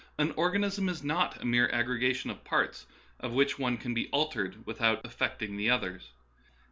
An 0.17 0.31
organism 0.31 0.89
is 0.89 1.03
not 1.03 1.39
a 1.43 1.45
mere 1.45 1.67
aggre 1.67 2.01
gation 2.01 2.31
of 2.31 2.43
parts, 2.43 2.87
of 3.19 3.33
which 3.33 3.59
one 3.59 3.77
can 3.77 3.93
be 3.93 4.07
altered 4.09 4.65
with 4.65 4.81
out 4.81 5.05
affecting 5.05 5.57
the 5.57 5.69
others. 5.69 6.09